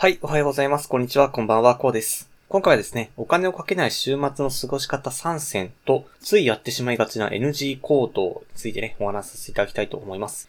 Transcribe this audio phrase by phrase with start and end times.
[0.00, 0.88] はい、おはようございます。
[0.88, 2.30] こんにちは、こんばんは、こうです。
[2.48, 10.48] 今回はですね、お金をかけない週末の過ごし方3選と、ついやってしまいがちな NG 行動についてね、お話しさせていただきたいと思います。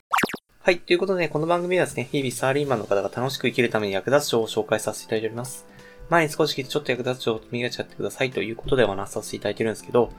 [0.62, 5.66] はい、ということで、この番組はですね、日々サーリーマンの方が楽しく生きるために役立つ情報を紹介させていただいております。
[6.12, 10.12] 前に少し聞いてちょっと役立つ情報を見がちゃってくださいということでお話しさせていただいてるんですけど、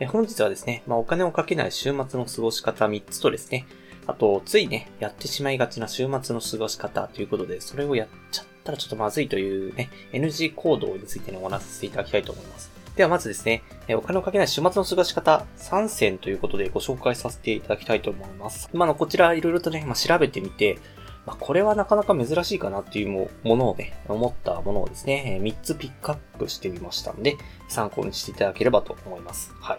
[0.00, 3.66] え本日はですね、まあ、お金をかけない週末の過ごし方3つとですね、
[4.06, 12.70] あと、ついね、やってしまいがちな週末の過ごし方ということで、それをやっちゃったらちょっとまずいというね、NG 行動についてね、お話しさせていただきたいと思います。
[12.96, 18.68] ではまずですね、お金をかけない週末の過ごし方3選ということでご紹介させていただきたいと思います。
[18.72, 20.78] まあ、の、こちらいろいろとね、まあ、調べてみて、
[21.24, 27.36] まあ、これはなかなか珍しいかなっていうものをね、思ったものをですね、3つピックアップしてみましたんで、
[27.68, 29.54] 参考にしていただければと思います。
[29.60, 29.78] は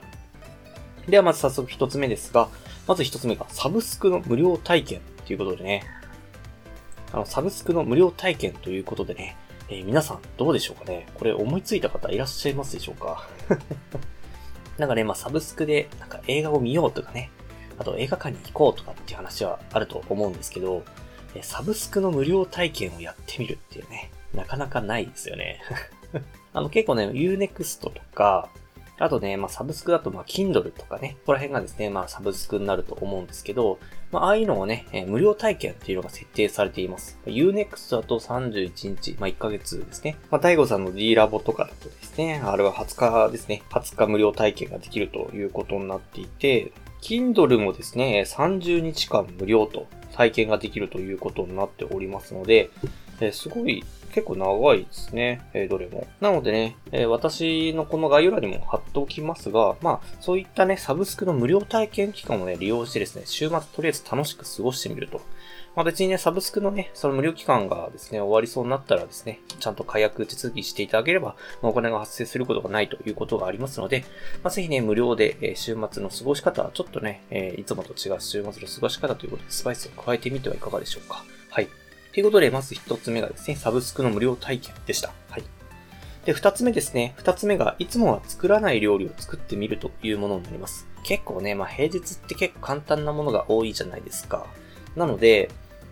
[1.07, 1.11] い。
[1.11, 2.49] ではまず早速1つ目ですが、
[2.87, 5.98] まず一つ目が、サブスクの無料体験ということでね。
[7.11, 9.35] あの、サブスクの無料体験ということでね、
[9.69, 11.07] えー、皆さんどうでしょうかね？
[11.15, 13.27] これ思いついた方いらっしゃいますでしょうか？
[14.77, 17.29] なんかね、まあ、サブスクで、なんか映画を見ようとかね、
[17.77, 20.83] あと映画館に行こうとかっていう話はあると思うんですけど、
[21.35, 25.61] えサブスクの無料体験をやってみるっていうね、なかなかないですよね。
[26.53, 28.49] あの結構ね、Unext とか、
[28.97, 33.79] あとね、まあ、サブスクだと、ま、Kindle とかね、ここら辺がですね、まあ、サブスクになると思うんですけど、
[34.11, 37.19] まあ、ああいうのをね、えー、無料体験っていうのが設定されています。
[37.25, 40.17] Unext だと31日、まあ、1ヶ月ですね。
[40.31, 46.71] まあ、大悟さんの D ラボとかだとですね、あれは20日ですね、20日無料体験ができるということになっていて、
[47.01, 52.71] Kindle もですね、30日間無料と体験ができるということになっておりますので、
[53.21, 55.41] え、すごい結構長いですね。
[55.53, 56.07] え、どれも。
[56.19, 65.21] なのでね、え、私のこの概要欄にも貼っておきますが、まあ、そういったね、サブスクの無料体験期間をね、利用してですね、週末とりあえず楽しく過ごしてみると。
[65.75, 74.03] まあ別にね、サブスクのね、その無料期間がですね、終わりそうになったらですね、ちゃんと解約手続きしていただければ、まあ、お金が発生することがないということがありますので、
[74.43, 81.23] まあぜひね、無料で、え、週末の過ごし方はちょっとね、え、いつもと違う週末の過ごし方ということで、スパイスを加えてみてはいかがでしょうか。
[81.51, 81.69] はい。
[82.19, 85.13] ということで、まず一つ目がですね、サブスクの無料体験でした。
[85.29, 85.43] はい。
[86.25, 87.13] で、二つ目ですね。
[87.15, 90.85] 二つ目が、いつもは作らない料理を作ってみるというものになります。
[91.05, 94.47] 結構ね、まあ平日って結構簡単なものが多いじゃないですか。
[94.97, 95.49] なので、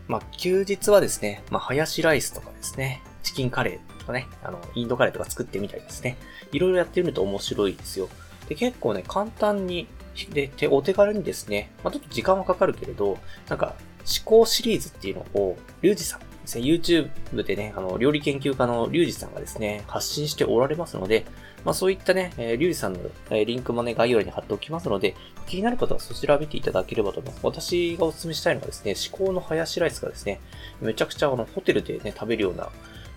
[0.10, 6.18] まあ休日はですね、まあハヤシライスとかですね、チキンカレーとかね、あの、インドカレーとか作ってみたりですね。
[6.52, 8.10] いろいろやってみると面白いですよ。
[8.50, 9.88] で、結構ね、簡単に、
[10.34, 13.18] で、お手軽にですね、まあちょっと時間はかかるけれど、
[13.48, 13.76] なんか、
[14.08, 21.26] 思考シリーズっていうのを、リュウジさんですね、YouTube でね、あの、料理研究家のリュウジさんがですね、発信しておられますので、
[21.66, 27.46] まあそういったね、えー、リュウジさんの、えー、リンクもね、概要欄に貼っておきますので、気になる方はそちらを見ていただければと思います。
[27.46, 30.40] 私がお勧めしたいのはですね、思考のハヤシライスがですね、
[30.80, 32.70] めちゃくちゃあの、ホテルでね、食べるような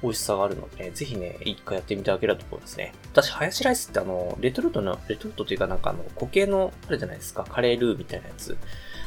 [0.02, 2.92] 美味しさがあるので、ね、ぜひね、一回やってみていただければと思いますね。
[3.12, 8.56] 私、ハヤシライスってあの、レトルトの、レトルトというかなんかあの、固形の、あるじゃないですか、カレールーみたいなやつ。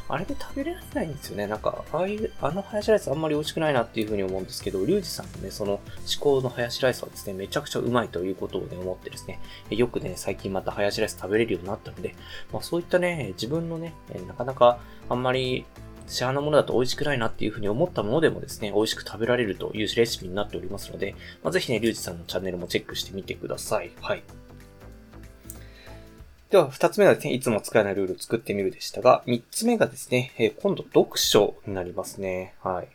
[0.09, 1.47] あれで食べれないんですよね。
[1.47, 5.81] なんか、ああいう、あのハヤシライスあんまり美味しくないなっていうふうに思うんですけど、リュウジさんのね、その思
[6.19, 12.15] 考のハヤシライスはですね、めちゃくちゃうまいということをね、思ってですね、よくね、最近またハヤシライス食べれるようになったので、
[12.51, 13.93] まあそういったね、自分のね、
[14.27, 15.65] なかなかあんまり
[16.07, 23.91] 市販のものだと美味しくないなっていうふうに思ったものでもですね、美味しく食べられるというレシピになっておりますので、まあ、ぜひね、リュウジさんのチャンネルもチェックしてみてください。
[24.01, 24.23] はい。
[26.53, 32.53] では、二つ目はですね、いつも使えないルールを作ってみるでしたが、三つ目がですね、えー、今度読書になりますね。
[32.61, 32.87] はい。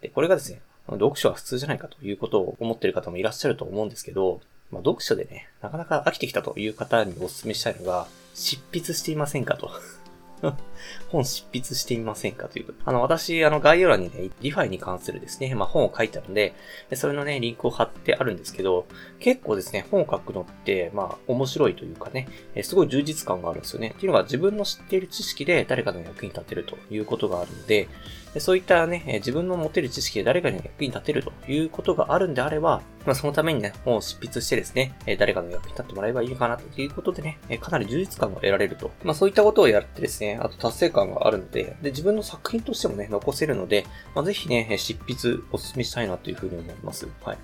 [0.00, 4.40] で、これがですね、読書は普通じゃないかということを思っている方もいらっしゃると思うんですけど、
[4.72, 9.70] まあ、読書でね、なかなか飽きてきたという方にお勧めしたいのが、執筆してみませんかと。
[11.08, 12.74] 本執筆してみませんかというと。
[12.84, 16.54] あの、私、あの、概要欄にね、リファイに関するですね、まあ、本を書いてあるんで、
[16.94, 18.86] それのね、リンクを貼ってあるんですけど、
[19.20, 23.88] 結構ですね、本を書くのって、まあ、面白いというかね、えすごい充実感があるんですよね。
[23.88, 27.88] っていうのが自分の知っている知識で誰かの役に立てるということがあるので、
[28.40, 38.90] そういったね、自分の持てる知識で誰かに役に立てるということがあるんであれば、まあ、そのためにね、本を執筆してですね、誰かの役に立ってもらえばいいかなということでね、かなり充実感が得られると。
[39.04, 47.08] まあ、そういったことをやってですね、あと達成感があるので、で、自分の作品としてもね、残せるので、まあ、ぜひね、執筆お勧めしたいなというふうに思います。
[47.22, 47.38] はい。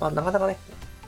[0.00, 0.56] まあ、なかなかね、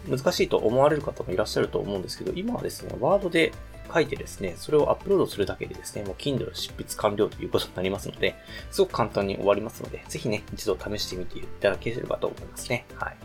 [0.08, 3.52] 難しいと思われる方もいらっしゃると思うんですけど、今はですね、ワードで
[3.92, 8.34] 書いてですね、それをアップロードするだけでですね、もう Kindle 執筆完了ということになりますので、
[8.70, 12.86] すごく簡単に終わりますので、ぜひね、一度試してみていただければと思いますね。
[12.94, 13.16] はい。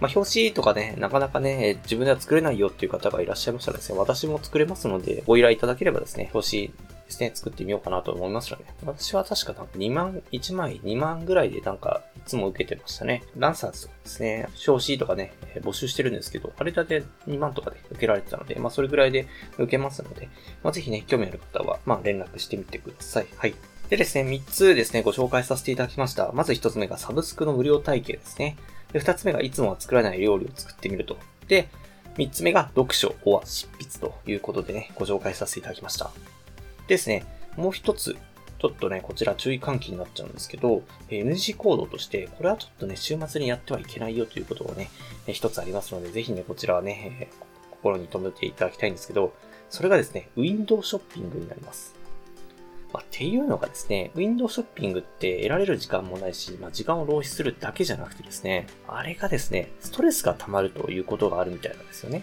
[0.00, 6.72] まあ、表紙とかね、なかなかね、自分では作れないよっていう方がいらっしゃいましたらですね、私も作れますので、ご依頼いただければですね、表紙で
[7.10, 13.22] すね、作ってみようかなと思いますので、私は確かなんか2万、1枚2万ぐらいでなんかいつも受けてましたね。
[13.36, 19.26] ランサーズとかですね、少子とかね、募集してるんですけど、あれだけ2万とかで受けられてたので、まあそれぐらいで
[19.56, 20.28] 受けますので、
[20.62, 23.26] まあぜひね、興味ある方は、まあ連絡してみてください。
[23.36, 23.54] はい。
[23.88, 26.32] でですね、3つですね、ご紹介させていただきました。
[26.32, 28.56] まず1つ目がサブスクの無料体系ですね。
[28.92, 31.16] で、2つ目がいつもは作らない料理を作ってみると。
[31.48, 31.68] で、
[32.16, 36.10] 3つ目が読書、は執筆ということでね、ご紹介させていただきました。
[36.88, 37.24] ですね、
[37.56, 38.16] もう1つ、
[38.58, 44.88] ちょっとね、こちら注意喚起になっちゃうんですけど、NG 行動として、これはちょっとね、週末にやってはいけないよということがね、
[45.26, 47.28] 一つありますので、ぜひね、こちらはね、
[47.70, 49.34] 心に留めていただきたいんですけど、
[49.68, 51.95] それがですね、ウィンドウショッピングになります。
[52.92, 62.22] まあ、っていうのがですね、ウィンドウショッピングって得られる時間もないし、まあ、時間を浪費するだけじゃなくてですね、あれがですね、ストレスが溜まるということがあるみたいなんですよね。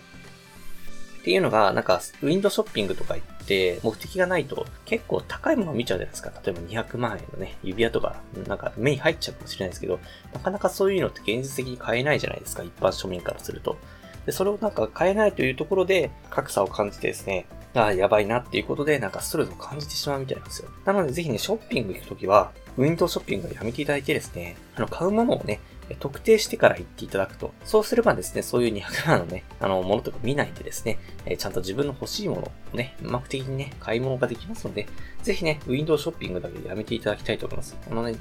[1.22, 6.34] っていうのが、なんか、ウィンドウショッピングとか行って、目的がないと結構高いもの見ちゃうじゃないですか。
[6.46, 10.00] 例えば200万円のね、指輪とか、なんか目に入っちゃうかもしれないですけど、
[10.34, 12.64] なかなかそういうのって現実的に買えないじゃないですか。
[12.64, 13.78] 一般庶民からすると。
[14.26, 20.70] で、それをなんか買えないというところで格差を感じてですね、ああ、やばいなっていうことで、なんかストレスを感じてしまうみたいなんですよ。
[20.86, 25.60] なので、ぜひね、ショッピング行くときは、ウィンドウショッピングをやめていただいてですね、あの、買うものをね、
[26.00, 27.54] 特定してから行っていただくと。
[27.66, 34.88] そうすればですね、そういう200万のね、あの、ものとか見ないでですね、えちゃんと自分の欲しいものをね、うまく的にね、買い物ができますので、
[35.22, 37.76] ぜひね、ウィンドウショッピングだけでやめていただきたいと思います。
[37.90, 38.16] あのね、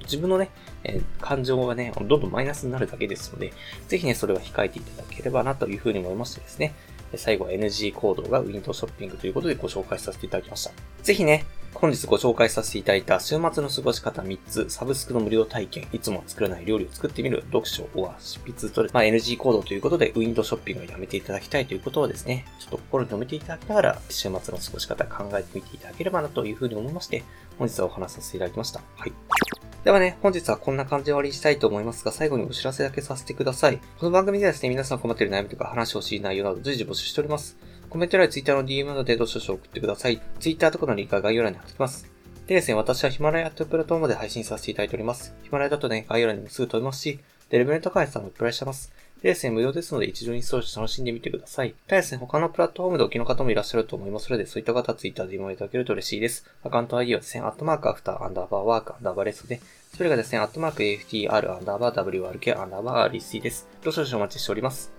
[0.00, 0.50] 自分のね、
[0.84, 3.52] え感情がね、どんどんマイナスになるだけですので、
[3.88, 6.74] ぜひね、それは控えていただければなというふうに思いましてですね、
[7.16, 10.72] 最後は NG 行動がウィンドウショッピングということでご紹介させていただきました。
[11.02, 27.22] ぜひね、本日ご紹介させていただいた週末の過ごし方3つ、サブスクの無料体験、いつも作らない料理を作ってみる、読書、は執筆と、まあ、NG 行動ということで、ウィンドウショッピングをやめていただきたいということをですね、ちょっと心に留めていただきながら、週末の過ごし方考えてみていただければなというふうに思いまして、
[27.58, 28.80] 本日はお話しさせていただきました。
[28.96, 29.59] はい。
[29.84, 33.80] ではね、本日はこんな感じで終わりにしたいと思いますが、最後にお知らせだけさせてください。
[33.98, 37.56] この番組ではですね、皆さん困っている悩みとか話してほしい内容など随時募集しております。
[37.88, 40.20] コメント欄や Twitter の DM などでどしどし送ってください。
[40.38, 42.06] Twitter とかのリンクは概要欄に貼っておきます。
[42.46, 45.34] でですね、私はヒマラヤというプラットフォームで配信させていただいております。
[45.44, 47.18] ヒマラヤだとね、概要欄にもすぐ飛びますし、
[47.48, 48.92] で、レベルの高い配信者さんもいっぱいいらっしゃいます。
[49.22, 51.74] でですね、無料ですので一度インストールして楽しんでみてください。
[51.86, 56.46] ただですね、他のプラットフォームでお聴きの方もいらっしゃると思いますので、そういった方は Twitter で今いただけると嬉しいです。
[56.64, 59.60] アカウント ID はですね、アットマーク after アンダーバー work アンダーバーレスで、
[59.94, 63.68] それがですね、アットマーク AFTR アンダーバー WRK アンダーバー REC です。
[63.84, 64.90] どしどしお待ちしております。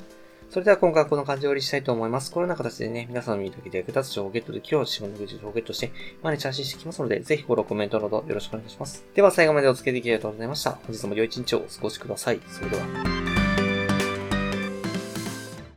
[0.51, 2.29] それでは今回はこの感じで終わりしたいと思います。
[2.29, 9.05] このような形でね、皆さんの見たきで役立つ情報をゲットできるよう、自分の情報をゲットして、毎日発信していきますので、ぜひフォロー、コメントなどよろしくお願いします。
[9.15, 10.71] では最後までお付き合いできありがとうございました。
[10.71, 12.41] 本日も良い一日をお過ごしください。
[12.49, 13.30] それでは。